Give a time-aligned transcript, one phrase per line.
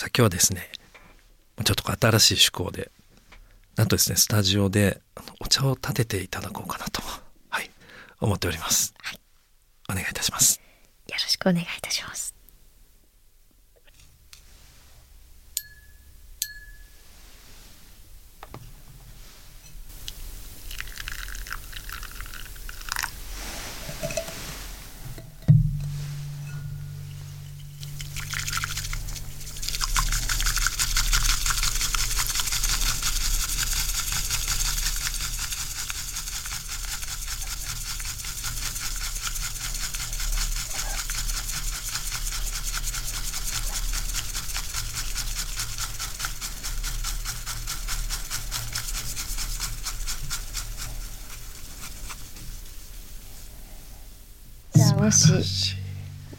[0.00, 0.66] さあ今日はですね
[1.62, 2.90] ちょっと新しい趣向で
[3.76, 5.02] なんとですねスタジオで
[5.40, 7.70] お茶を立てていただこうかなとはい
[8.18, 9.20] 思っております、はい。
[9.90, 10.58] お願いいたします。
[11.06, 12.39] よろしくお願いいたします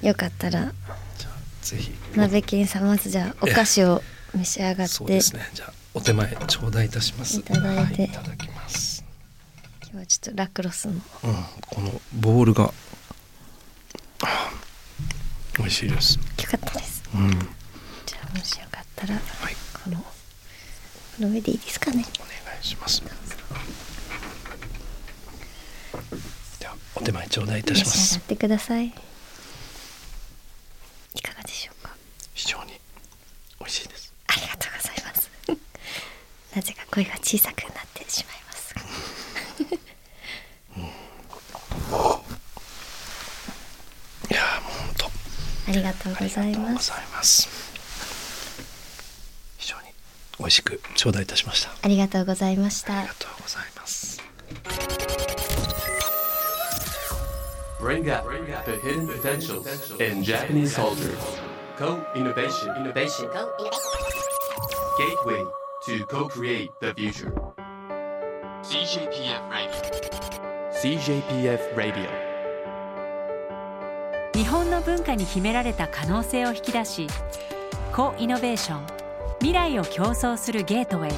[0.01, 0.73] よかったら
[1.17, 1.91] じゃあぜひ。
[2.15, 4.01] 鍋金さんまずじゃあお菓子を
[4.33, 5.49] 召し上がってそうですね。
[5.53, 7.39] じゃあお手前頂戴いたします。
[7.39, 8.01] いただいて。
[8.01, 9.03] はい、いただきます。
[9.83, 10.93] 今日はちょっとラクロスの。
[10.93, 11.01] うん
[11.69, 12.73] このボールが
[14.23, 14.51] あ
[15.57, 16.15] 美味しいです。
[16.17, 17.03] よかったです。
[17.13, 17.29] うん。
[17.31, 19.55] じゃあもしよかったらはい。
[19.83, 20.03] このこ
[21.19, 22.05] の上でいいですかね。
[22.19, 23.01] お願いします。
[26.59, 27.97] ではお手前頂戴いた召します。
[27.97, 28.93] し上がってください
[31.13, 31.95] いかがでしょうか？
[32.33, 32.71] 非常に
[33.59, 34.13] 美味しいです。
[34.27, 35.29] ありがとうございます。
[36.55, 38.75] なぜか声が小さくなってしまいます。
[44.29, 45.09] いやーもう本当あ
[45.73, 47.47] りがとうございありがとうごますざいます。
[49.57, 49.87] 非常に
[50.39, 51.71] 美味しく頂戴いたしました。
[51.81, 52.97] ありがとうございました。
[52.99, 54.21] ありがとうございます
[57.81, 58.25] Bring out
[58.65, 59.65] the hidden potentials
[59.99, 61.17] in Japanese culture.
[61.77, 62.69] Co-innovation.
[62.77, 63.27] Innovation.
[64.99, 65.43] Gateway
[65.87, 67.33] to co-create the future.
[68.61, 69.81] CJPF Radio.
[70.71, 72.07] CJPF Radio.
[74.35, 77.07] 日本の文化に秘められた可能性を引き出し
[77.93, 78.85] コイノベーション
[79.39, 81.11] 未来を競争するゲートウェイ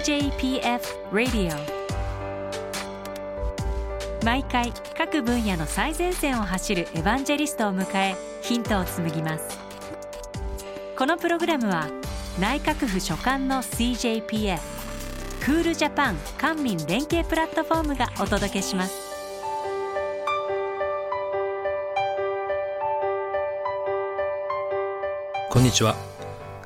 [0.00, 0.80] CJPF
[1.12, 1.81] Radio
[4.24, 9.58] 毎回各分野の最前線を走るエヴァンジェリストを迎えヒントを紡ぎます。
[10.96, 11.88] このプログラムは
[12.40, 14.60] 内閣府所管の CJPF
[15.44, 18.94] クールジャパン官民連携プラットフォームがお届けします。
[25.50, 25.96] こんにちは。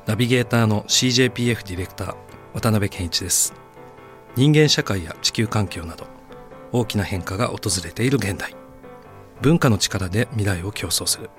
[0.05, 2.15] ナビゲーターの CJPF ディレクター
[2.53, 3.53] 渡辺健一です。
[4.35, 6.16] 人間社会や地球環境など
[6.71, 8.55] 大きな変化が訪れている現代。
[9.41, 11.29] 文化の力で未来を競争する。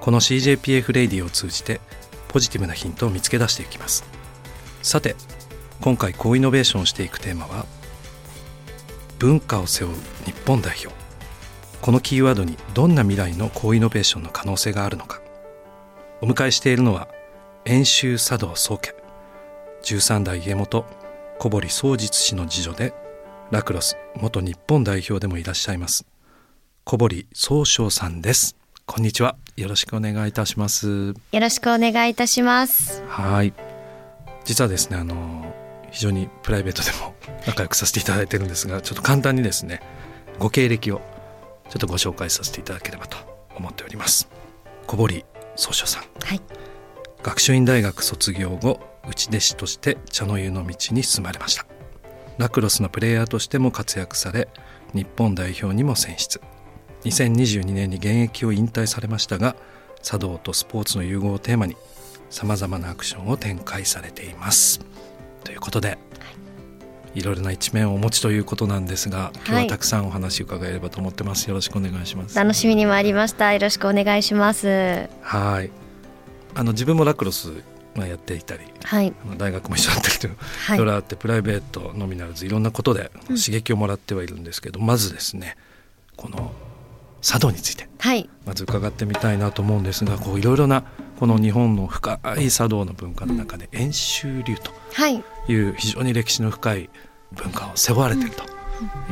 [0.00, 1.80] この CJPF レディを通じて
[2.28, 4.04] ポジティブなヒントを見つけ出していきます。
[4.82, 5.16] さて
[5.80, 7.66] 今回高イノベーションをしていくテーマは
[9.18, 9.94] 文化を背負う
[10.24, 10.94] 日本代表。
[11.82, 15.20] このキーワードにどんな未来の高イノベーションの可能性があるのか。
[16.20, 17.08] お迎えしているのは
[17.64, 18.94] 遠州茶道宗家。
[19.82, 20.84] 13代家元
[21.38, 22.92] 小堀宗実氏の次女で
[23.52, 26.04] ラクロス元日本代表でもいらっしゃいます。
[26.82, 28.56] 小堀宗昌さんです。
[28.86, 29.36] こんにちは。
[29.56, 31.14] よろしくお願いいたします。
[31.30, 33.04] よろしくお願いいたします。
[33.06, 33.52] はい。
[34.44, 35.54] 実はですねあの
[35.92, 37.14] 非常にプライベートでも
[37.46, 39.80] 仲良くさせていただいてるんですがちょっと簡単にですね
[40.40, 41.00] ご経歴を
[41.70, 43.16] ちょっとご紹介させていただければと
[43.54, 44.28] 思っております。
[44.88, 45.24] 小堀
[45.54, 46.02] 宗昌さん。
[46.24, 46.40] はい。
[47.22, 51.64] 学習院大学卒業後内弟子として茶の湯の道に進まれました
[52.38, 54.48] ラクロスのプレイヤーとしても活躍され
[54.94, 56.40] 日本代表にも選出。
[57.04, 59.54] 2022年に現役を引退されましたが
[60.02, 61.76] 茶道とスポーツの融合をテーマに
[62.30, 64.80] さまざまなアクションを展開されています。
[65.44, 65.98] ということで、
[67.14, 67.22] い。
[67.22, 71.48] ろいろな一面をお持ちということなんですが今日はたくさんお話を伺えればと思ってます。
[71.48, 72.36] よろしくお願いします。
[72.36, 73.52] 楽しみに参りました。
[73.52, 75.08] よろしくお願いします。
[75.22, 75.70] はい。
[76.54, 77.52] あの自分もラクロス
[77.96, 79.12] まあやっていたりはい。
[79.24, 80.30] あの大学も一緒だったりとい
[80.78, 80.86] ろい。
[80.86, 85.56] ろあってプライベートのみならずいろんなことでうん刺激をもらってはいるんですけど、まずですね
[86.16, 86.52] この
[87.22, 88.28] 茶道についてはい。
[88.44, 90.84] まず伺ってみたいなと思うんですがこういろいろな
[91.18, 95.22] この日本の深い茶道の文化の中で遠州流とはい。
[95.48, 96.90] いう非常に歴史の深い
[97.32, 98.42] 文化を背負われていると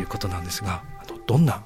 [0.00, 1.64] いうことなんですがあのどんな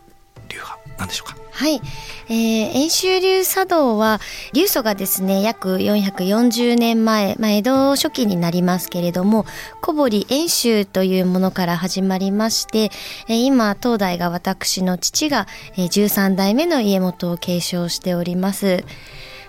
[0.48, 1.36] 流派なんでしょうか？
[1.50, 1.80] はい、
[2.28, 4.20] えー、遠州流茶道は
[4.52, 9.44] 流祖がですね約440年前、まあ、江戸初期になりますけれども
[9.80, 12.90] 小堀遠州というものから始まりまして、
[13.28, 15.46] えー今当代が私の父が、
[15.76, 18.84] えー13代目の家元を継承しております。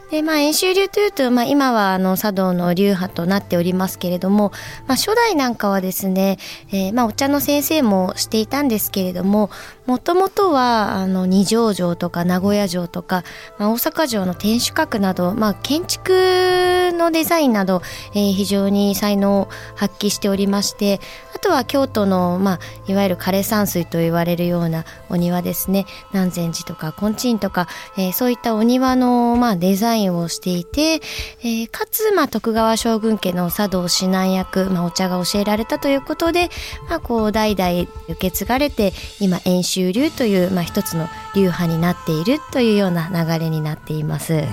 [0.10, 4.52] でまあ演習流というと、まあ、今はあの茶道の流派となっておりますけれども、
[4.88, 9.52] まあ、初代なんかはですね、えーまあ、お茶の先生もしていたんですけれども
[9.90, 13.24] もともとはあの二条城とか名古屋城とか、
[13.58, 17.82] まあ、大阪城の天守閣など、まあ、建築のデザインなど、
[18.14, 21.00] えー非常に才能を発揮しておりまして
[21.34, 22.60] あとは京都の、まあ、
[22.92, 25.86] いわゆる枯山水と言われるようなお庭ですね。
[26.12, 31.02] 南禅寺とか金地とか、えーそういったお庭の、まあ、デザインをしていて、
[31.42, 36.50] えーかつ、まあ、徳川将軍家の茶道指南役、まあ、お茶が教えられたということで、
[36.90, 44.44] まあ、こう代々受け継がれて今遠州流という、まあ、一つの流派になっているというような流れになっています。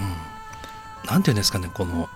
[1.04, 2.08] なんていうんですかねこの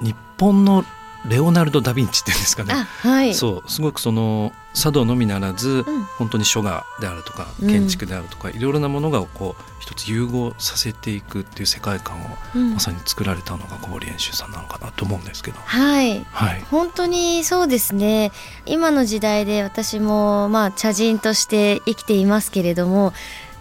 [0.00, 0.84] 日本の
[1.28, 2.74] レオナルド・ダ・ヴィンチっていうんですかね。
[2.74, 3.34] あはい。
[3.34, 3.70] そう。
[3.70, 6.02] すごくその茶道のみならず、うん。
[6.04, 7.68] 本当に書画であるとかうん。
[7.68, 12.74] 建築であるとか、いろいろなものがこう一つ融合させていくっていう世界観をうん。
[12.74, 16.24] まさに作られたのが小堀演習さんなのかなと思うんですけど、はい。
[16.30, 18.32] はい、本当にそうですね。
[18.66, 23.12] 今の時代で私もまあ茶人として生きていますけれども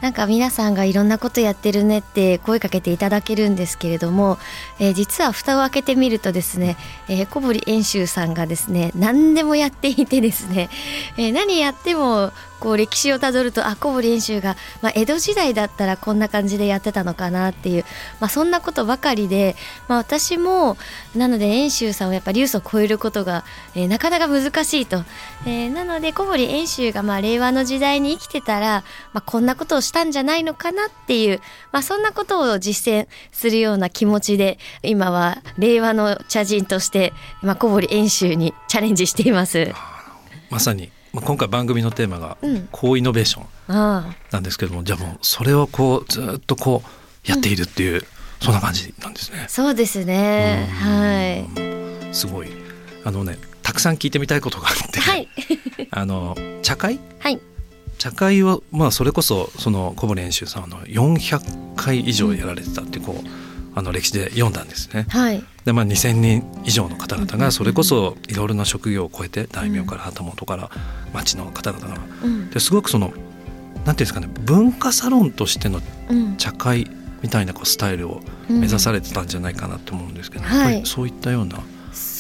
[0.04, 4.38] なんか皆さんがいろんなことやってるねって声かけていただけるんですけれども、
[4.78, 6.76] えー実は蓋を開けてみるとですね、
[7.08, 10.70] えー小堀遠州さんがですね何でもやっていてですね、
[11.16, 12.34] えー何やっても
[12.64, 17.84] こう歴史をたどるとあ小堀遠州が、まあ、江戸時代だったらこんな感じでやってたのかなっていう、
[18.22, 19.58] まあ、そんなことばかりで、
[19.90, 20.78] まあ、私も
[21.14, 23.44] なので遠州さんをやっぱり流祖を超えることが、
[23.76, 25.04] えーなかなか難しいと、
[25.46, 31.42] えーなので小堀遠州がまあ令和の時代に生きてたら、まあ、こんなことをしたんじゃないのかなっていう、
[31.74, 37.12] まあ、そんなことを実践するような気持ちで今は令和の茶人として、
[37.42, 39.74] まあ、小堀遠州にチャレンジしています。
[40.50, 48.04] まさに、まあ、今回番組のテーマがうん「高イノベーションあ」なんですけども、じゃあもうそれをこうずっとこうやっているっていう、
[48.42, 49.44] そんな感じなんですね。
[49.46, 49.50] あ。
[49.50, 50.68] そうですね。
[50.74, 51.48] は
[52.12, 52.14] い。
[52.16, 52.48] すごい。
[53.06, 55.30] あのねたくさん聞いてみたいことがあって、はい。
[55.92, 57.00] あの茶会？
[57.20, 57.40] はい。
[58.00, 63.28] 茶会をまあそれこそその小堀演習さんはあの400回以上やられてたってこう
[63.76, 65.06] あの歴史で読んだんですね。
[65.10, 65.44] はい。
[65.66, 70.70] でまあ2,000人以上の方々がそれこそいろいろな職業を超えて大名から旗本から
[71.14, 71.98] 町の方々が。
[72.24, 72.50] うん。
[72.50, 73.24] ですごくそのなんて
[73.90, 76.36] いうんですかね文化サロンとしてのうん。
[76.38, 76.90] 茶会
[77.22, 80.58] みたいなこうスタイルをうん目指されてたんじゃないかなと思うんですけど、はい。
[80.58, 81.60] やっぱりそういったような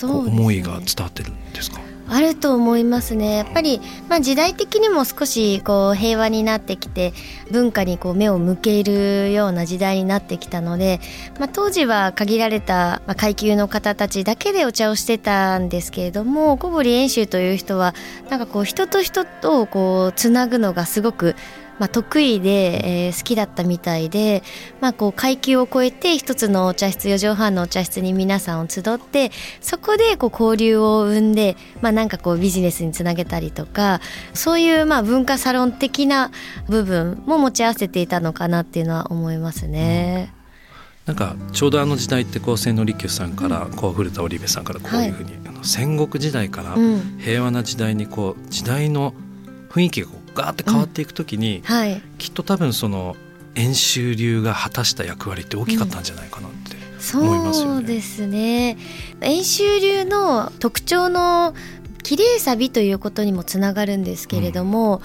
[0.03, 1.79] 思いが伝わってるんですか？
[2.07, 3.38] あると思いますね。
[3.38, 3.79] やっぱり、
[4.09, 7.13] まあ、時代的にも少しこう平和になってきて
[7.51, 11.00] 文化にこう目を向けるような時代になってきたので、
[11.39, 17.94] まあ、当時は限られた階級の方たちだけでお茶をしてたんですけれども小堀遠州という人は
[18.29, 21.35] なんかこう人と人とをこうつなぐのがすごく
[21.79, 24.43] まあ、得意で、えー好きだったみたいで、
[24.81, 29.31] まあ、こう階級を超えて一つのお茶室4畳半のお茶室に皆さんを集って
[29.61, 34.01] そこでこう交流を生んで、まあ、なんかこうビジネスにつなげたりとか
[34.33, 36.31] そういうまあ文化サロン的な
[36.67, 40.33] 部分も持ち合わせていたのかなっていうのは思いますね。
[41.05, 47.17] なんかちょうどあの時代ってこう千利休さんからこう古田織部さんからこういうふうに、あの戦国時代からうん。
[47.19, 49.13] 平和な時代にこう時代の
[49.69, 52.01] 雰囲気がこうガーって変わっていくときに、はい。
[52.18, 53.15] きっと多分その
[53.56, 56.75] 遠州流が果たした役割って大きかったんじゃないかなって、
[57.15, 57.75] 思いますよね。
[57.77, 58.77] そうですね。
[59.21, 61.54] 遠州流の特徴の
[62.02, 65.02] 綺麗さ美ということにもつながるんですけれども、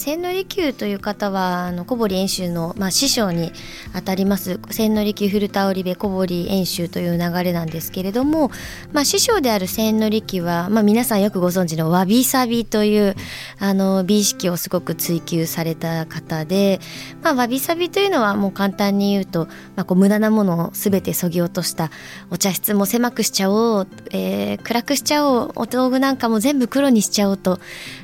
[0.00, 3.52] 千利休という方はあの小堀遠州の、まあ、師匠に
[3.92, 4.58] あたります。
[4.70, 8.50] 千利休古田織部小堀遠州という流れなんですけれども、
[8.92, 13.14] まあ、師匠である千利休は、まあ、皆さんよくご存知のわびさびという
[13.58, 16.80] あの美意識をすごく追求された方で、
[17.20, 21.90] まあ、わびさびというのはもう簡単に言うと、まあ、こう無駄なものを全てそぎ落とした
[22.30, 27.58] お茶室も狭くしちゃおう、えー暗くしちゃおうお道具なんかも全部黒にしちゃおうと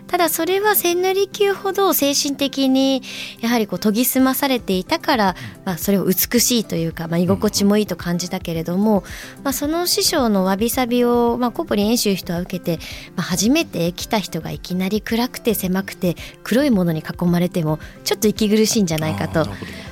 [0.09, 3.03] ただそれは千利休ほど精神的に
[3.41, 9.03] やはりこう研ぎ澄まされていたから、まあ、それを美しいというか、まあ、居心地もいいと感じたけれども、
[9.43, 12.79] まあ、その師匠のわびさびを、まあ、小堀遠州人は受けて、
[13.17, 19.47] まあ、初めて来た人がいきなり暗くて狭くて黒いものに囲まれてもちょっと息苦しいんじゃないかと。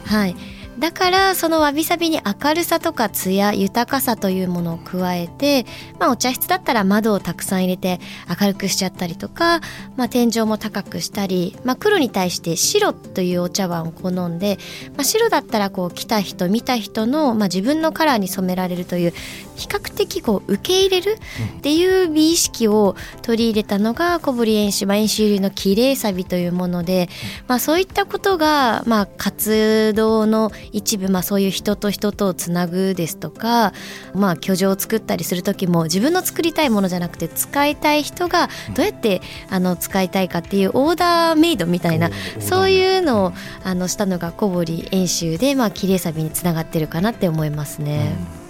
[0.05, 0.37] はい、
[0.79, 5.67] だからそのわびさびに明るさとか艶豊かさというものを加えて、
[6.01, 8.01] まあ、お茶室だったら窓をたくさん入れて
[8.41, 9.61] 明るくしちゃったりとか、
[9.97, 14.59] まあ、天井も高くしたり、まあ、黒に対して白というお茶碗を好んで、
[14.97, 19.13] まあ、白だったらこう来た人見た人の、まあ、自分のカラーに染められるという
[19.57, 21.19] 比較的こう受け入れる
[21.59, 27.09] っていう美意識を取り入れたのが小堀演習、まあ、演習流の綺麗さびというもので、
[27.47, 33.73] まあ、そういったことが、まあ、活動の一部、まあ、そういう人と人とをつなぐですとか、
[34.15, 39.21] まあ、居城を作ったりする時も自分の作りたいものじゃなくて使いたい人がどうやって
[39.51, 43.33] あの使いたいかっていうオーダーメイドみたいなそういうのを
[43.63, 48.17] あのしたのが小堀演習で、まあ綺麗さびにつながってるかなって思いますね。
[48.39, 48.44] うん、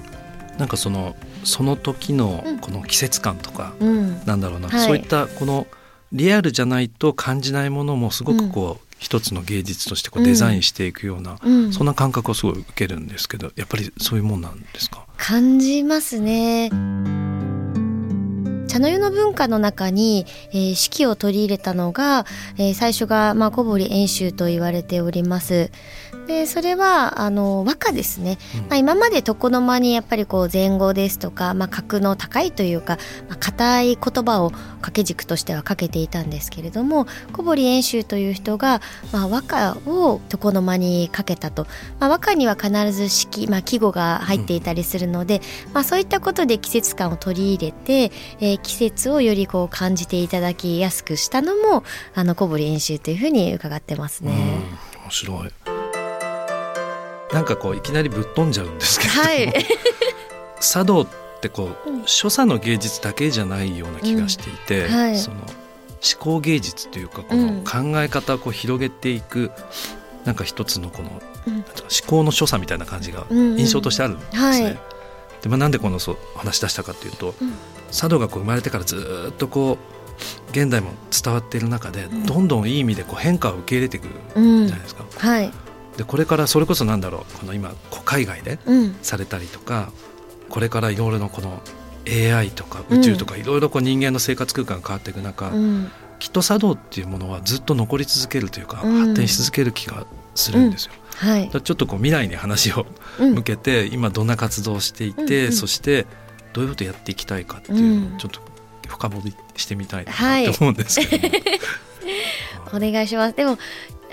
[0.58, 4.86] なんかそのその時のこの季節感とか、うん、なんだろうな、はい。
[4.86, 5.66] そういったこの
[6.12, 11.72] リアルじゃないと感じないものもすごくこう、一つの芸術としてこうデザインしていくような、うん。
[11.72, 15.04] そんな感覚をすごい受けるんですけどやっぱりそういうもんなんですか？
[15.16, 16.70] 感じますね。
[18.68, 25.70] 茶の湯の文化の中に、えー四季を取り入れたのが、えー最初が、まあ、小堀遠州と言われております。
[26.26, 28.38] でそれはあの和歌ですね、
[28.68, 38.80] まあ、今まで床の間にやっぱりこう前後ですとか、まあ、格の高いというかまあ硬い言葉を掛け軸としてはかけていたんですけれども小堀遠州という人が、
[39.12, 41.66] まあ、和歌を床の間にかけたと、
[42.00, 45.40] まあ、和歌には必ず四季、まあ、季語が入っていたりするので、
[45.72, 54.32] まあ、そういったことで季節感を取り入れて、えー季節をよりこう感じていただきやすくしたのもあの小堀遠州というふうに伺ってますね。
[54.32, 55.02] うん。
[55.04, 55.73] 面白い
[57.34, 59.66] なんかこういきなりぶっ飛んじゃうんですけれども、はい。
[60.62, 61.06] 茶道っ
[61.40, 65.18] てこう、うん所作の芸術だけじゃないような気がしていて、うんはい。
[65.18, 65.46] その思
[66.18, 67.64] 考芸術というかこうん。
[67.64, 69.50] の考え方をこう広げていく、
[70.26, 71.54] なんか一つのこの、うん。
[71.54, 71.64] 思
[72.06, 73.58] 考の所作みたいな感じがうんうん。
[73.58, 74.38] 印象としてあるんですね。
[74.38, 74.78] はい。
[75.42, 77.54] でまあ、なんでこのそう話し出したかというと、うん。
[77.90, 79.78] 茶道がこう生まれてからずーっとこ
[80.48, 82.26] う現代も伝わっている中で、ん。
[82.26, 85.04] どんどんいい意味でこう変化を受け入れていくうんじゃないですか。
[85.16, 85.50] はい
[85.96, 88.96] でこれからそれこそなんだろうこの今こう海外でうん。
[89.02, 89.92] されたりとか
[90.48, 91.60] これからいろいろのこの
[92.08, 95.90] AI とか宇宙とかいろいろこう人間の生活空間が変わっていく中、うん。
[96.18, 99.00] きっと茶道っていうものはずっと残り続けるというか、うん。
[99.00, 100.92] 発展し続ける気がするんですよ。
[101.16, 101.50] はい。
[101.50, 102.86] ちょっとこう未来に話を
[103.18, 103.34] うん。
[103.34, 105.52] 向けて今どんな活動をしていて、うんうん。
[105.52, 106.06] そして
[106.52, 108.14] どういうことをやっていきたいかっていうのうん。
[108.14, 108.40] をちょっと
[108.86, 111.28] 深掘りしてみたいなはいと思うんですけど。
[111.28, 111.34] も、
[112.76, 113.36] お願いします。
[113.36, 113.58] でも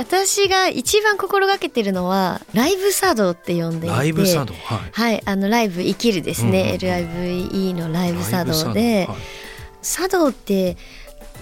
[0.02, 3.96] 私が一番心がけてるのはライブ茶道って呼んでいて。
[3.96, 5.22] ライブ茶道はいはい。
[5.26, 9.18] あのライブ生きるですね、うんうん LIVE のライブ茶ライブ道ではい。
[9.84, 10.76] 茶道って、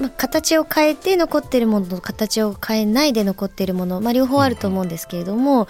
[0.01, 5.67] まあ、形を変えて残ってるものと形を変えないで残ってるもの、まあ、両方あると思うんですけれども、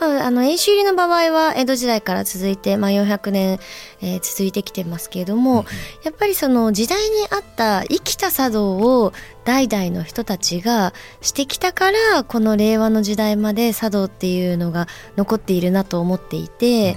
[0.00, 3.60] まあ、あの演習入りの場合は江戸時代から続いて、まあ、400年、
[4.00, 5.64] えー続いてきてますけれども、
[6.04, 9.12] やっぱりその時代に合った生きた茶道を
[9.44, 16.96] 代々の人たちがしてきたからこの令和の時代まで茶道っていうのが残っているなと思っていて。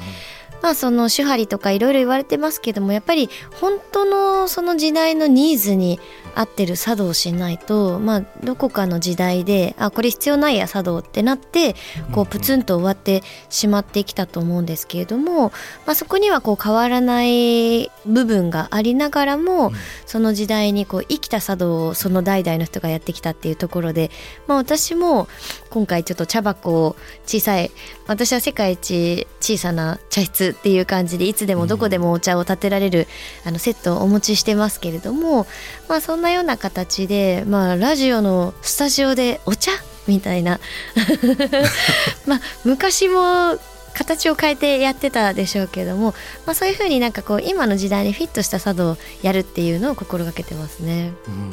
[0.62, 3.30] まあその手張りとかいろいろ言われてますけどもやっぱり
[3.62, 6.00] 本当のその時代のニーズに
[6.36, 11.76] 合ってる茶道をしないとまあどこかの時代であこれ必要ないや茶道ってなって
[12.12, 15.52] こうプツンと終わってしまってきたと思うんですけれども、
[15.86, 19.72] まあ、そこにはこう変わらない部分がありながらも、
[20.06, 24.12] その時代にこう生きた茶道をその代々の人がやってきたっていうところで、
[24.48, 25.28] まあ、私も
[25.70, 27.72] 今回ちょっと茶箱を小さい
[28.08, 33.08] 私は世界一小さな茶室っていう感じでいつでもどこでもお茶を立てられる、
[33.46, 35.48] あのセットをお持ちしてますけれども、
[35.88, 39.72] まあ、そんなような形で、まあ、ラジオのスタジオでお茶
[40.08, 40.60] みたいな。
[42.28, 43.58] まあ昔も
[43.96, 46.14] 形を変えてやってたでしょうけれども、
[46.46, 51.14] まあ、そういうふうになんかこう今の時代にフィットした茶道をやるっていうのを心がけてますね。
[51.28, 51.52] うん。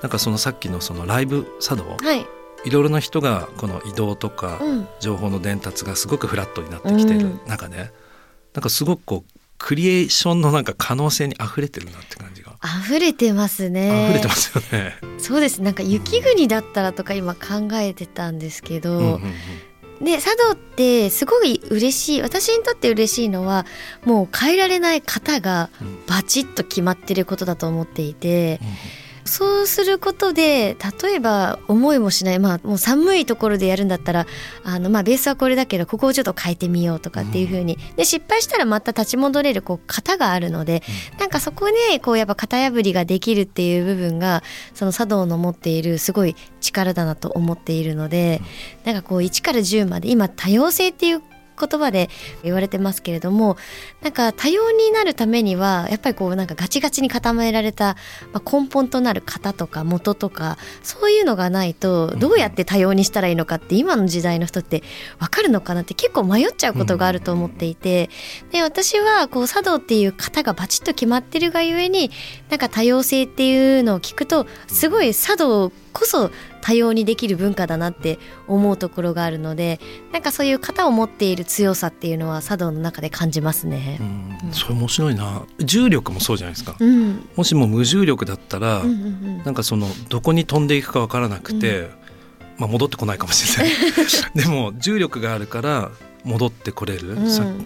[0.00, 2.26] なんかそのさっきのそのライブ茶道はい、
[2.64, 4.88] いろいろな人がこの移動とかうん。
[5.00, 7.90] 情報の伝達がすごくフラットになってきている中で、
[8.54, 12.43] なんかすごくこうクリエーションのなんか可能性に溢れてるなって感じが
[12.82, 14.06] 溢れてますね。
[14.10, 14.96] 溢れてますよね。
[15.18, 15.60] そうです。
[15.60, 19.32] なんか雪国だったらとか今考えてたんですけど、うんうん
[20.00, 20.04] うん。
[20.04, 22.22] で茶道ってすごい嬉しい。
[22.22, 23.66] 私にとって嬉しいのは
[24.04, 26.06] もう変えられない型がうん。
[26.06, 28.60] バチッと決まってることだと思っていて、
[29.24, 34.26] そうすることで例えば思いもしないまあもう寒いところでやるんだったら
[34.64, 37.78] あのまあベースはこれだけどここをちょっと変えてみようとかっていう風に。
[37.96, 40.82] で失敗したらまた立ち戻れるこう型があるので、
[41.18, 44.42] なんかそこでこうやっぱ型破りができるっていう部分が
[44.74, 48.40] その茶道の持っているすごい力だなと思っているので、
[48.84, 51.22] なんかこう1から10まで今多様性っていう
[51.58, 52.10] 言葉で
[52.42, 53.56] 言われてますけれども
[54.02, 57.96] なんか多様になるためにはやっぱりこうなんかガチガチに固められた、
[58.32, 64.82] まあ、根本となる型とか元とかそういうのがないとどうやって多様にしたらいいのかって今の時代の人って
[65.18, 68.10] 分かるのかなって結構迷っちゃうことがあると思っていて
[68.50, 72.10] で私はこう茶道っていう型がバチッと決まってるがゆえに
[72.50, 76.30] なんか多様性っていうのを聞くとすごい茶道こそ
[76.64, 78.18] 多様にできる文化だなって
[78.48, 79.80] 思うところがあるので
[80.12, 83.98] なんかそういう型を持っている強さっていうのは茶道の中で感じますね。
[84.00, 84.02] う
[84.48, 85.42] んそれ面白いな。
[85.58, 89.00] 重力もそうじゃないですか、うん、もしも無重力だったら、うんうんう
[89.40, 89.42] ん。
[89.44, 91.90] なんかそのどこに飛んでいくかわからなくて、
[92.56, 93.74] まあ、戻ってこないかもしれない。
[94.34, 95.90] でも重力があるから
[96.24, 97.16] 戻ってこれる、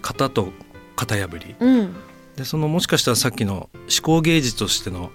[0.02, 0.48] 型と
[0.96, 1.54] 型破り。
[1.60, 1.94] うん。
[2.36, 5.10] でそのもしかしたらさっきの思考芸術としての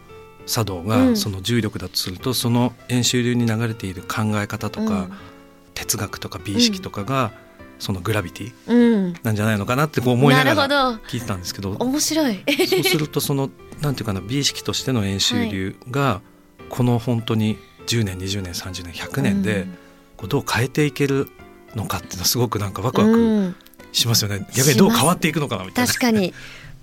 [0.45, 1.17] 茶道が、うん。
[1.17, 5.07] その重力だとするとその演習流に流れている考え方とか、
[5.73, 7.31] 哲学とか美意識とかが、
[7.79, 11.03] そのグラビティうん、うん、なんじゃないのかなってこう思いながらなるほど。
[11.07, 12.43] 聞いてたんですけど面白い。
[12.69, 13.49] そうするとその
[13.81, 16.21] なんていうかな美意識としての演習流が、
[16.69, 17.57] この本当に
[17.87, 19.67] 10年20年30年100年で
[20.15, 21.29] こうどう変えていける
[21.75, 23.55] のかっていうのはすごくなんかワクワクうん、
[23.91, 25.87] しますよね、逆にどう変わっていくのかなみたいな。
[25.87, 26.33] 確かに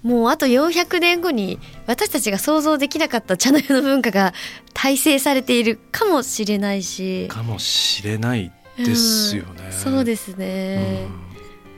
[0.02, 4.33] もうあと400年後に私たちが想像できなかった茶の湯の文化が
[4.73, 7.28] 大成されているかもしれないし。
[7.28, 9.64] かもしれないですよね。
[9.66, 9.73] うん。
[9.73, 11.07] そうですね、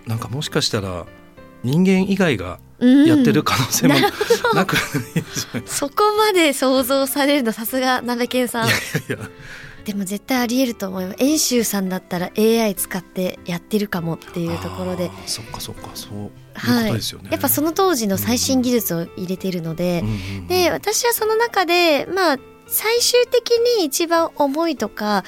[0.04, 0.08] うん。
[0.08, 1.04] なんかもしかしたら
[1.64, 3.06] 人間以外がうん。
[3.06, 3.94] やってる可能性も
[4.54, 5.66] なくないですよね。
[5.66, 8.66] そこまで想像されるのさすが鍋健さん。
[8.66, 8.76] いや
[9.16, 9.28] いや
[9.84, 11.16] でも絶対ありえると思います。
[11.18, 15.10] 遠州さんだったら AI 使ってやってるかもっていうところで。
[15.26, 16.92] そっかそっかそうはい。
[17.30, 22.38] やっぱその当時の最新技術を入れているので、うんうんうんで私はその中でまあ
[22.72, 25.24] 最終的に一番思いとか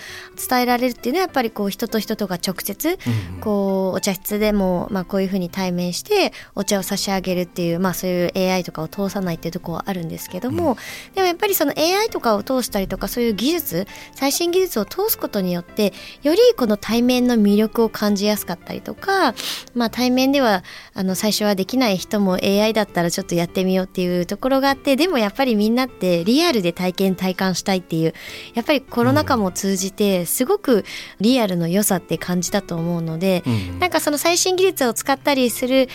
[0.48, 2.98] 伝えられるっていうのはやっぱりこう人と人とが直接
[3.40, 10.76] こうお茶室でもまあこういうふうに対面してお茶を差し上げるっていうまあそういう AI とかを通さないっていうところはあるんですけども、
[11.14, 19.34] でもやっぱりその AI とかを通したりとかそういう技術最新技術を通すことによってよりこの対面の魅力を感じやすかったりとか、
[19.74, 28.14] まあ、対面ではあの最初はできない人も AI だったらちょっとやってみようっていうところがあってでもやっぱりみんなってリアルで体験体感したいっていう
[28.54, 30.84] やっぱりコロナ禍も通じてすごく
[31.20, 33.78] リアルの良さって感じたと思うので、うん。
[33.78, 35.88] なんかその最新技術を使ったりする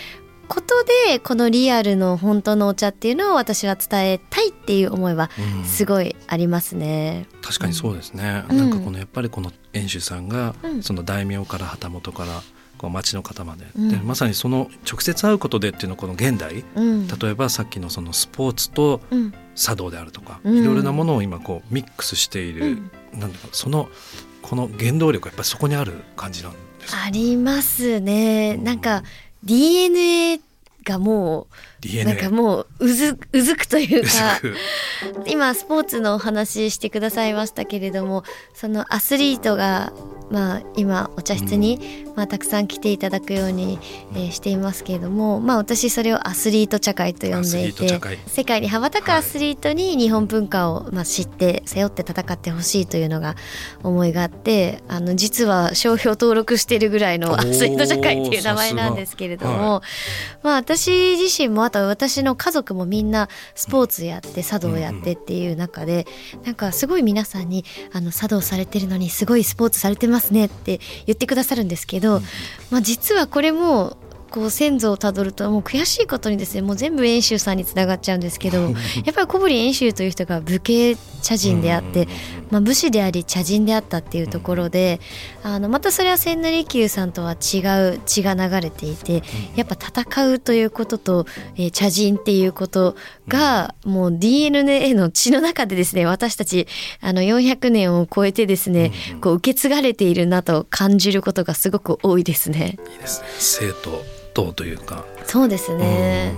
[0.48, 5.64] ことでこのリアルの本当のお茶っていうのを私は伝えたいっていう思いはうん。
[5.64, 7.26] すごいありますね。
[7.42, 8.56] 確かにそうですね、うん。
[8.56, 10.82] なんかこのやっぱりこの演習さんが、うん。
[10.82, 12.42] その大名から旗本から
[12.78, 13.88] こう町の方まで,、うん。
[13.90, 16.64] でまさにその直接会うことでっていうのはこの現代。
[16.74, 20.56] うん、例えばさっきのそのスポーツとうん茶道であるとか、うん。
[20.62, 22.66] いろいろなものを今こうミックスしている、
[23.12, 23.20] うん。
[23.20, 23.88] なんだかその
[24.42, 27.04] この原動力はやっぱりそこにある感じなんですか？
[27.04, 28.56] ありますね。
[28.56, 29.02] なんか
[29.44, 30.40] DNA
[30.84, 31.46] がもう
[31.80, 34.08] DNA なんかもううずうずくというか
[35.26, 39.92] 今スポーツのお話してくださいましたけれどもそのアスリートが
[40.30, 43.78] まあ今お茶室に、まあ、たくさん来ていただくように、
[44.14, 53.34] えーしていますけれどもまあ私それをアスリート茶会と呼んでいて世界に羽ばたくアスリートに日本文化を、まあ、知って背負って戦ってほしいというのが
[53.82, 59.82] 思いがあってあの実は商標登録してるぐらいのアスリート茶会っていう名前なんですけれども、
[60.42, 66.04] まあ私自身もあと私の家族もみんなスポーツやって茶道やってっていう中で、
[66.44, 72.22] なんかすごい皆さんにあの茶道されてるのにすごいスポーツされてますねって言ってくださるんですけど、
[72.72, 73.96] まあ実はこれも
[74.30, 82.08] こう先祖をたどるともう悔しいことにですねもう全部遠州さんにつながっちゃうんですけどやっぱり小堀遠州という人が武家茶人であって、
[82.50, 85.00] まあ、武士であり茶人であったっていうところで、
[85.42, 87.58] あのまたそれは千利休さんとは違
[87.94, 89.22] う血が流れていて、
[89.54, 92.96] やっぱ戦うということと、えー茶人っていうこと
[93.28, 96.66] が、もう DNA の血の中でですね私たち
[97.00, 102.78] あの400年を超えてですね、こう受け継がれているなと感じることがすごく多いですね。
[102.92, 103.28] いいですね。
[103.38, 106.34] 生と道というか、そうですね。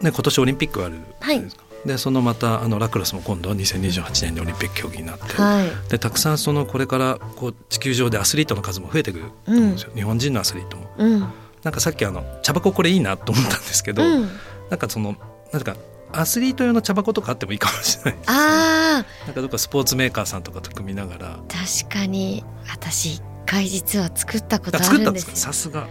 [0.00, 0.06] うん。
[0.06, 1.62] ね今年オリンピックあるはいじゃないですか。
[1.84, 5.90] でそのまたあのラクロスも今度は2028年にオリンピック競技になって、はい。
[5.90, 10.90] でたくさんそのこれからこう地球上でアスリートの数も増えてくると思うんですよ、日本人のアスリートも。
[10.98, 11.20] うん。
[11.62, 14.28] なんかさっきあの茶箱これいいなと思ったんですけど、うん。
[14.70, 15.16] なんかその
[15.52, 15.76] なんか
[16.12, 18.36] アスリート用の茶箱とかあってもいいかもしれないですね。
[18.36, 21.40] ああ、なんかどっかスポーツメーカーさんとかと組みながら。
[21.48, 22.44] 確かに。
[22.68, 25.86] 私一回実は作ったことあるんですさすが。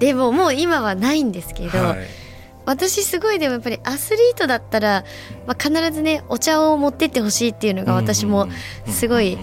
[0.00, 2.06] でももう今はないんですけど、はい。
[2.66, 5.04] 私すごいでもやっぱりアスリートだったら、
[5.46, 8.48] まあ、必ずねお茶を持ってってほしいっていうのが私も
[8.86, 9.38] すごい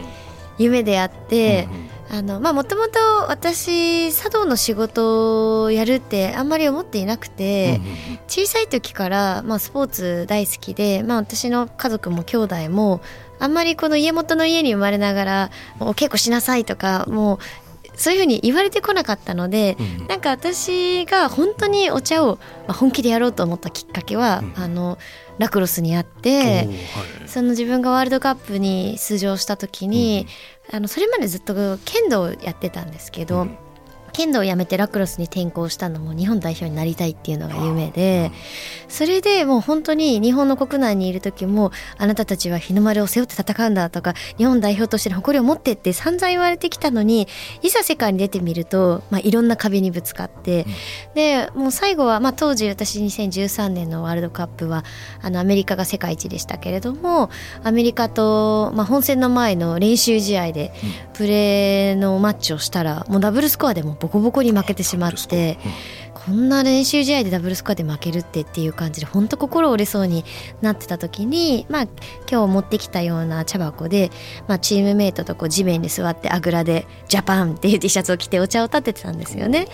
[0.57, 1.67] 夢であって、
[2.09, 7.79] あのまあもともと私茶道の仕事をやるってあんまり思っていなくて、
[8.27, 13.01] 小さい時から、まあ、スポーツ大好きで、まあ、私の家族も兄弟も
[13.39, 17.39] あんまりこの家元の家に生まれながらお稽古しなさいとかもう
[18.01, 22.37] そういうふうに言われてこなかったので、うんなんか私が本当にお茶を、
[22.67, 24.63] まあ、本気でやろうと思ったきっかけは、うん。
[24.63, 24.97] あの
[25.37, 26.41] ラクロスにあって。
[26.41, 26.69] はい。
[27.27, 30.27] その自分がワールドカップに出場した時に、
[30.71, 31.53] あのそれまでずっと
[31.85, 33.57] 剣道をやってたんですけど、うん
[34.13, 38.31] 剣道をやめてラクロスに転向したのも日本代表になりたいっていうのが夢で、
[38.87, 47.27] それでもう本当に日本の国内にいる時もあなたたちは日の丸を背負って戦うんだとか日本代表としての誇りを持ってって散々言われてきたのに
[47.61, 50.65] いざ世界に出てみると、まあ、いろんな壁にぶつかって、
[51.13, 54.83] でもう最後は、まあ、当時私2013年のワールドカップは
[55.21, 57.29] あのアメリカが世界一でしたけれども
[57.63, 60.73] アメリカと、まあ、本戦の前の練習試合で
[61.13, 65.57] プレーのマッチをしたらもうダブルスコアでもボコボコに負けてしまって。
[66.25, 70.23] こんな練習試合でダブルスコアで負けるってっていう感じで本当心折れそうに
[70.61, 71.87] なってた時にまあ
[72.29, 74.11] 今日持ってきたような茶箱で、
[74.47, 79.67] まあ、チームメイトとこう地面に座ってあぐらで「ジャパン」っていう T シャツを着てお茶を立ててたんですよね。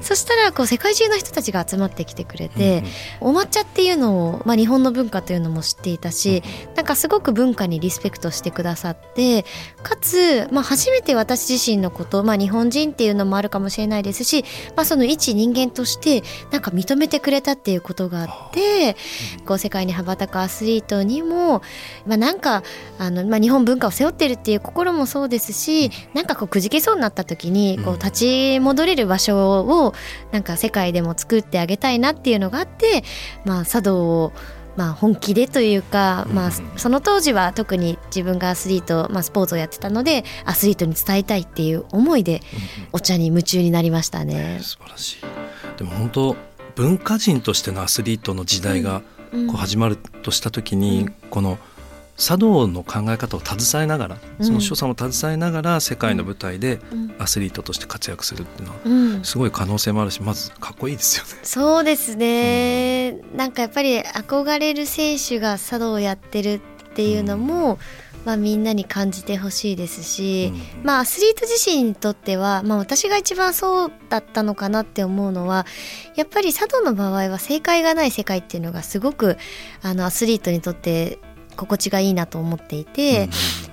[0.00, 2.84] そしたらこう世界中の人たちが集まってきてくれて、
[3.20, 6.42] お抹茶っていうのを、まあ、日本の文化というのも知っていたし
[6.74, 9.44] なんかすごく文化にリスペクトしてくださって
[9.82, 14.44] かつ、まあ、初めて私自身のこと、まあ、日本人っていうのもあるかもしれないですし、
[14.76, 15.91] まあ、その一人間として
[16.50, 18.96] なんか認めてくれたっていうことがあって
[19.46, 21.62] こう世界に羽ばたくアスリートにも、
[22.06, 22.62] まあ、なんか
[22.98, 28.10] あの、まあ、日本文化を背負ってるっていう心もそうですしなんかこうくじけそうになった時にこう立
[28.56, 29.94] ち戻れる場所を
[30.30, 33.04] なんか世界でも作ってあげたいなっていうのがあって、
[33.44, 34.32] まあ、茶道を。
[34.76, 42.40] まあ、本気でというか、まあ、その当時は特に自分がアスリート、まあ、スポーツをやってたのでアスリートに伝えたいっていう思いで
[42.92, 44.60] お茶に夢中になりましたね。
[44.62, 45.78] 素晴らしい。
[45.78, 46.36] でも本当
[46.74, 49.46] 文化人としてのアスリートの時代がうん。
[49.46, 51.58] こう始まるとした時に、この
[52.16, 54.46] 茶道の考え方を携えながらうん。
[54.46, 57.14] その所作も携えながら世界の舞台でうん。
[57.18, 59.24] アスリートとして活躍するっていうのはうん。
[59.24, 61.40] すごい可能性もあるしまずかっこいいですよね。
[61.44, 66.60] そうですね、なんかやっぱり憧れる選手が茶道をやってるっ
[66.94, 67.78] ていうのも、
[68.24, 70.84] まあ、みんなに感じてほしいですし、うん。
[70.84, 75.66] まあ、アスリート自身にとっては、まあ、私が一番そうだったのかなって思うのは
[76.14, 79.38] やっぱり茶道の場合は正解がない世界っていうのがすごく
[79.82, 81.18] あのアスリートにとって
[81.56, 83.26] 心地がいいなと思っていて、や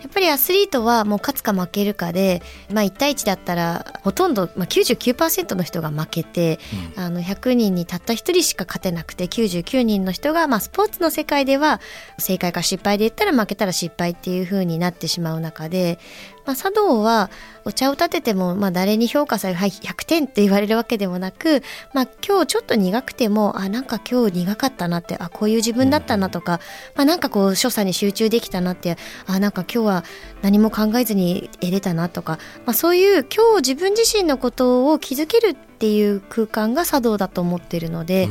[0.08, 6.60] っぱりアスリートはもう勝つか負けるかで、まあ、1対1だったらほとんど、まあ、99%の人が負けて、
[6.96, 11.80] あの100人にたった1人しか勝てなくて99人の人が、まあ、スポーツの世界では
[12.18, 16.00] 正解か失敗で言ったら負けたら失敗っていう風になってしまう中で、
[16.50, 17.30] まあ、茶道は
[17.64, 21.62] お茶を立てても、まあ、誰に評価される、はい、100点って言われるわけでもなく、
[21.94, 26.60] まあ、今日ちょっと苦くてもあなんか今日苦かったなってあこういう自分だったなとか、
[26.96, 30.04] まあ、なんかこう所作に集中できたなってあなんか今日は
[30.42, 38.28] 何も考えずに得れたなとか、まあ、そういう今日自分自身のことを気づけるっていう空間が茶道だと思っているので、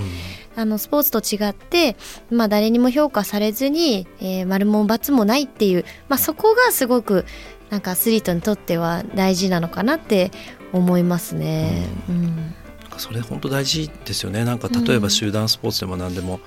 [0.55, 1.97] あのスポーツと違って、
[2.31, 7.25] まあ、誰にも評価されずに、えー丸も×もないっていう、まあ、そこがすごく
[7.71, 10.31] なんかアスリートにとっては大事なのかなって
[10.73, 11.87] 思いますね。
[12.09, 12.37] うん。
[12.37, 12.91] なん。
[12.91, 14.45] かそれ本当大事ですよね。
[14.45, 16.41] なんか例えば集団スポーツでも何でも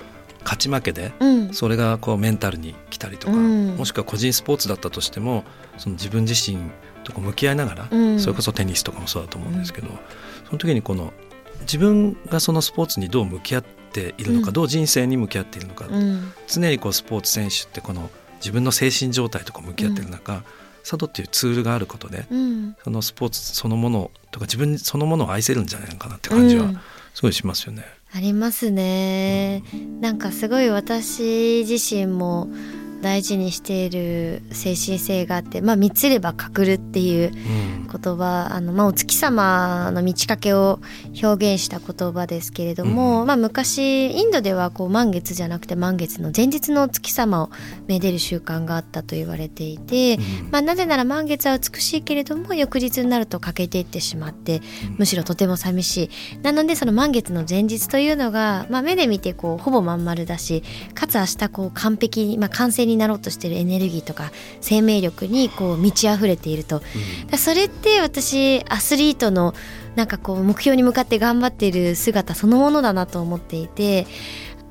[0.44, 1.54] 勝ち負けでうん。
[1.54, 3.76] それがこうメンタルに来たりとか、うん。
[3.76, 5.44] もしくは個人スポーツだったとしても
[5.78, 6.58] その自分自身
[7.04, 8.20] とこう向き合いながら、うん。
[8.20, 9.88] それこそテニスとかもそうだと思うんですけど、
[10.46, 11.12] その時にこの
[11.60, 14.52] 自分がそのスポーツにどう向き合っているのか、うん。
[14.54, 16.32] どう人生に向き合っているのか、うん。
[16.48, 20.42] 常にこうスポーツ選手ってこの自分の精神状態とか向き合っている中、
[20.82, 26.80] 佐渡っていうツールがあることで、うんそのスポーツそのものとか自分そのものを愛せるんじゃないのかなって感じはうん
[27.14, 27.84] すごいしますよね。
[28.14, 29.62] ありますね。
[30.00, 32.48] なんかすごい私自身も
[33.02, 37.82] 大事にしている精神性があって、まあ、見つれば隠るっていううん。
[37.92, 40.80] 言葉あの、まあ、お月様の満ち欠けを
[41.22, 47.50] 表現した言葉ですけれども、まあ、昔インドではこう満月じゃなくて満月の前日のお月様を
[47.86, 50.50] めでる習慣があったと言われていて、うん。
[50.50, 54.62] まあ、なぜなら満月は美しいけれども翌日になると欠けていってしまって
[54.96, 56.40] むしろとても寂しい。
[56.42, 60.62] なのでその満月の前日というのが、まあ、目で見てこうほぼまん丸だし
[60.94, 66.82] かつ明日こう完璧に、まあ、完成になろうとしているエネルギーとか生命力にこう満ち溢れていると。
[67.30, 69.54] だそれって私アスリートの
[69.96, 74.06] なんかこう目標に向かって頑張っている姿そのものだなと思っていて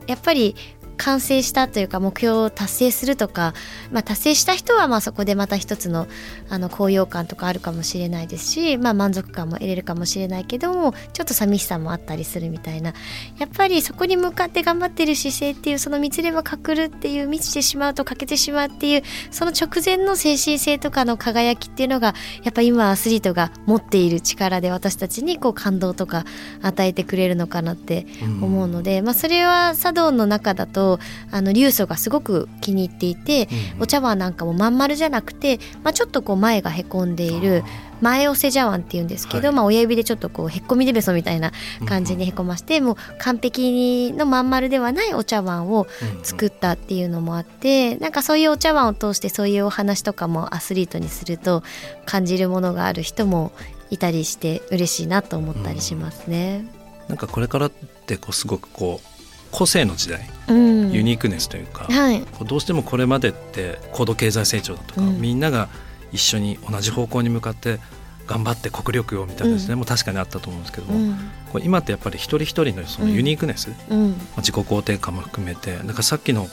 [0.07, 0.55] やっぱり
[0.97, 3.53] 完成したというか目標を達成するとか、
[3.91, 6.07] まあ、達成した人はまあそこでまた一つの
[6.49, 12.93] あの高揚感とかあるかもしれないですし、まあ、満足感も得れるかもしれないけどもちょっと寂しさもあったりするみたいな。
[13.37, 26.25] やっぱりそこに向かって頑張ってる姿勢っていうその見つれば隠るっていう満ちてしまうと欠けてしまうっていうその直前の精神性とかの輝きっていうのがやっぱ今アスリートが持っている力で私たちにこう感動とか
[26.61, 28.05] 与えてくれるのかなって
[28.41, 30.90] 思うので、まあ、それは茶道の中だと
[31.31, 33.47] あの流祖がすごく気に入っていて、
[33.79, 37.63] お茶碗なんかもまん丸じゃなくて、まあ、ちょっとこう前がへこんでいる
[38.01, 41.51] 前押せ茶碗っていうんですけど、はいまあ、親指でちょっとこうへっこみでべそみたいな
[41.85, 45.87] 感じにへこまして、もう完璧にのまん丸ではないお茶碗を
[46.23, 51.63] 作ったっていうのもあってなんかそういうお茶碗を通してそういうお話とかもアスリートにすると
[52.05, 53.51] 感じるものがある人も
[53.89, 56.65] いたりして嬉しいなと思ったりしますね。
[57.07, 59.10] なんかこれからってこうすごくこう
[59.51, 65.21] 個性の時代、うん、ユニークネスというか、はい、どうしてもこれまでって高度経済成長だとか、うん。
[65.21, 65.69] みんなが
[66.11, 67.79] 一緒に同じ方向に向かって
[68.27, 69.79] 頑張って国力をみたいなですね、うん。
[69.79, 71.13] もう確かにあったと思うんですけども、うん。
[71.51, 74.11] こう今ってやっぱり一人一人のそのユニークネス、まうん。
[74.35, 76.47] あ自己肯定感も含めてなんかさっきの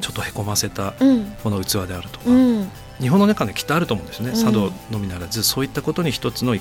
[0.00, 1.24] ちょっとへこませたうん。
[1.42, 2.68] この器であるとか、うん。
[3.00, 4.36] 日本の中できっとあると思うんですね、うん。
[4.36, 6.56] 茶道のみならずそういったことに一つの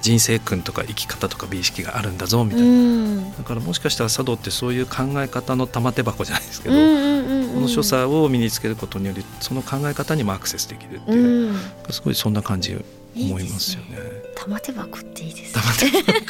[0.00, 3.32] 人生訓とか生き方とか美意識があるんだぞみたいな、うん。
[3.36, 6.80] だからもしかしたら茶道ってそういう考え方の玉手箱じゃないですけど、こ
[7.60, 11.56] の所作を身につけることによりその考え方にもアクセスできるっていう、うん。
[11.90, 12.76] すごいそんな感じ
[13.16, 13.98] 思いますよね。
[14.36, 15.62] 玉手箱っていいですね。
[15.62, 16.28] 玉手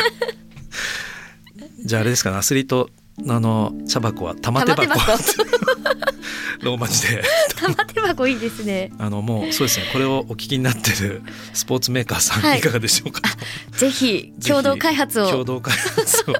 [1.84, 2.90] じゃああれですかねアスリートの
[3.26, 4.94] あの茶箱は玉手箱。
[6.60, 7.22] ローマ字で。
[7.56, 8.92] 玉手箱いいですね。
[8.98, 9.86] あのもうそうですね。
[9.92, 12.58] これをお聞きになってるスポーツメーカーさん、はい。
[12.58, 13.22] い、かがでしょうか？
[13.72, 15.30] ぜひ共同開発を。
[15.30, 16.34] 共同開発を。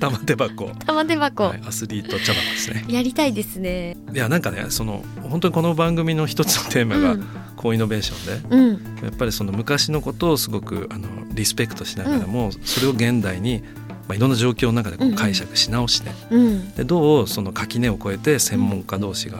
[0.00, 2.84] 玉手箱、玉手箱、はい、アスリート茶箱ですね。
[2.88, 3.96] やりたいですね。
[4.12, 7.26] いやなんかねその本当にこの番組の一つのテーマがうん。
[7.54, 8.60] 高イノベーションで、う
[9.00, 9.04] ん。
[9.04, 13.62] やっぱりその昔のことをすごくあのリスペクトしながらも、それを現代に、
[14.08, 15.18] まあ、いろんな状況の中でこうんううん。
[15.18, 16.70] 解釈し直して、うん。
[16.74, 19.38] でどうその垣根を越えて専門家同士が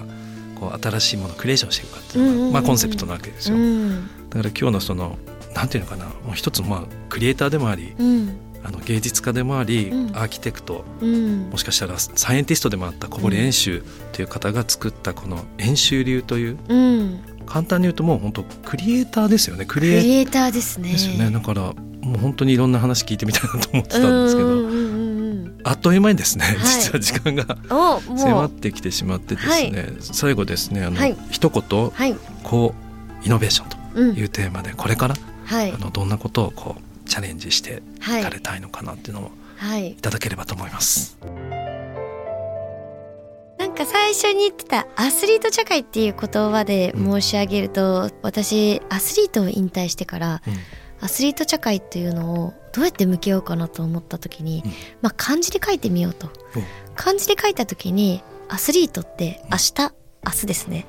[0.58, 2.52] こう新しいものをクリエーションしていくかっていうのが、うんうんうん。
[2.52, 3.60] まあ、コンセプトなわけですうよ。
[3.62, 4.06] ん。
[4.30, 5.18] だから今日のその
[5.54, 8.36] なんていうのかなもう一つまあクリエイターでもありうん。
[8.64, 10.16] あの芸術家でもあり、うん。
[10.16, 11.50] アーキテクトうん。
[11.50, 17.20] もしかしたらサイエンティストでもあった小堀遠州という方が作ったこの遠州流といううん。
[17.44, 19.64] 簡単に言うともう本当クリエイターですよね。
[19.66, 20.92] クリエイターですね。
[20.92, 21.30] ですよね。
[21.30, 25.02] だからもう本当にいろんな話聞いてみたいなと思ってたんですけど、うんうんうんうん
[25.64, 26.56] あっという間にですね、はい。
[26.56, 31.16] 実は時間が迫ってきてしまってですね、最後ですねあの、はい。
[31.30, 32.16] 一言はい。
[32.42, 32.74] こ
[33.22, 34.16] うイノベーションとうん。
[34.16, 35.70] いうテーマでこれから、はい。
[35.70, 38.22] あのどんなことをこうチャレンジしてはい。
[38.22, 39.92] いかれたいのかなっていうのをはい。
[39.92, 41.16] いただければと思います。
[43.58, 50.54] なんか最初に言ってたアスリート社会っていう言葉で申し上げると、私アスリートを引退してからうん
[51.02, 54.70] アスリート社会っていうのをどうやって向き合おうかなと思った時に、うん。
[55.02, 56.28] まあ漢字で書いてみようと。
[56.28, 56.30] お
[56.94, 59.92] 漢字で書いた時にアスリートって明日
[60.24, 60.86] 明日ですね。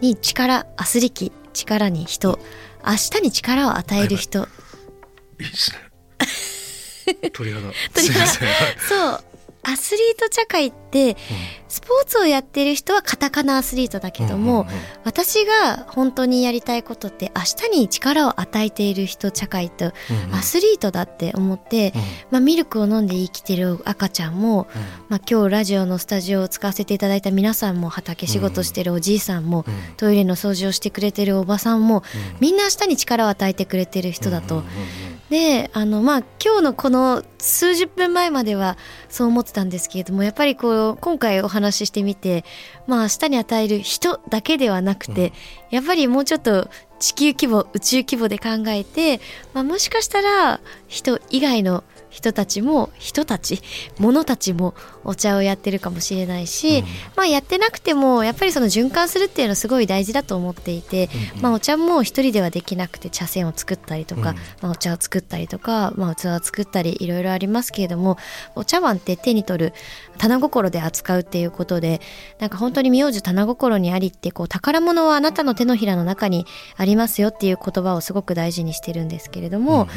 [0.00, 2.38] に力アス力力に人。
[2.86, 4.42] 明日に力を与える人、い
[5.40, 5.44] い。
[5.50, 7.30] ですね。
[7.34, 7.72] 鳥肌。
[7.92, 8.12] 鳥肌。
[8.12, 8.48] すいません。
[8.48, 8.54] はい。
[8.88, 9.24] そう
[9.68, 11.16] アスリート社会って
[11.68, 20.34] スポーツをやってる人はカタカナアスリートだけども、うんうんうん私が本当にやりたいことって明日に力を与えている人社会とうんうん。
[20.34, 22.02] アスリートだって思って、うん。
[22.30, 24.68] まあ、ミルクを飲んで生きてる赤ちゃんも、
[25.08, 29.74] まあ、今日ラジオのスタジオを使わせていただいた皆さんも畑仕事してるおじいさんも、うん。
[29.96, 32.02] トイレの掃除をしてくれてるおばさんも、
[32.38, 34.56] みんな明日に力を与えてくれてる人だと。
[34.56, 34.70] うんうんう
[35.14, 42.44] んであのまあ今日のこの数十分前まではそう思ってたんですけれどもやっぱりこう今回お話ししてみて
[42.86, 45.32] まあ明日に与える人だけではなくて、
[45.70, 49.20] やっぱりもうちょっと地球規模宇宙規模で考えて、
[49.52, 53.60] まあ、もしかしたら人以外の人たちも人たち
[53.98, 56.84] 物たちもお茶をやってるかもしれないし、うん。
[57.16, 61.42] まあやってなくてもやっぱりその循環するっていうのはすごい大事だと思っていて、うん。
[61.42, 64.36] まあお茶も一人ではできなくて茶筅を作ったりとか、うん。
[64.60, 68.18] まあ、お茶を作ったりとか、まあ、器を作ったりいろいろありますけれども
[68.54, 69.74] お茶碗って手に取る
[70.18, 72.00] 棚心で扱うっていうことで
[72.40, 76.44] なんか本当に名字棚心にありってこう宝物はあなたの手のひらの中に
[76.76, 79.88] ありますよっていう言葉をすごく大事にしてるんですけれども、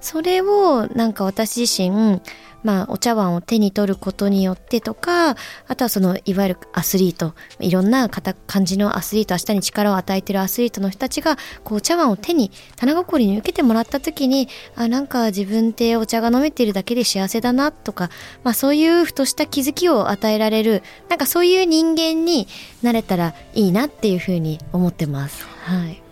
[0.00, 2.20] それをなんか私自身
[2.62, 18.10] まあ、お茶碗を手に取ることによってとかあとはそのいわゆるアスリートいろんな感じのアスリート明日に力を与えてるアスリートの人たちがこうお茶碗を手に棚心に受けてもらった時にあなんか自分ってお茶が飲めてるだけで幸せだなとか、
[18.42, 22.48] まあ、そういうふとした気づきを与えられるなんかそういう人間に
[22.82, 25.46] なれたらいいなっていうふうに思ってます。
[25.64, 26.02] はい、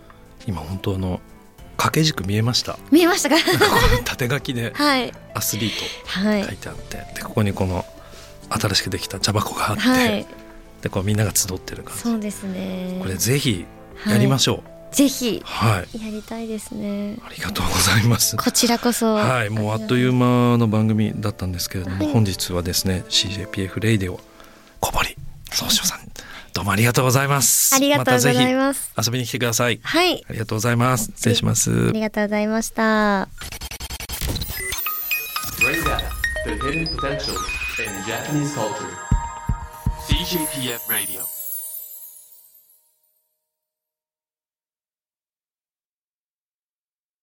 [0.47, 1.19] 今本当の
[1.77, 2.77] 掛け軸見えました。
[2.91, 3.35] 見えましたか？
[4.03, 5.13] 縦書きで はい。
[5.33, 5.71] アスリー
[6.05, 6.41] はい。
[6.41, 7.85] ト書いてあって、でここにこの
[8.49, 10.25] 新しくできた茶箱があって、はい。
[10.81, 12.01] でこうみんなが集ってる感じ。
[12.03, 12.97] そうですね。
[13.01, 13.65] これぜひ
[14.07, 14.95] やりましょう。
[14.95, 15.41] ぜひ。
[15.45, 17.17] はい、やりたいですね。
[17.25, 18.37] ありがとうございます。
[18.37, 19.13] こちらこそ。
[19.15, 19.49] はい。
[19.49, 22.13] もうあっという間の番組だったんですけれども、はい。
[22.13, 24.19] 本日はですね CJPF Radio
[24.79, 25.15] 小堀
[25.51, 25.99] 総称さん
[26.57, 27.75] どうもありがとうございます。
[27.75, 29.79] ありがとうございまますたぜひ遊びに来てください。
[29.83, 30.25] はい。
[30.27, 31.11] ありがとうございます。
[31.15, 31.89] 失礼します。
[31.89, 33.29] ありがとうございました.
[40.09, 41.36] CJPF Radio